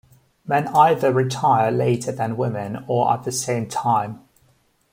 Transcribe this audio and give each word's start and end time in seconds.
Men 0.47 0.67
either 0.69 1.13
retire 1.13 1.69
later 1.69 2.11
than 2.11 2.35
women 2.35 2.85
or 2.87 3.13
at 3.13 3.21
the 3.21 3.31
same 3.31 3.67
time. 3.69 4.27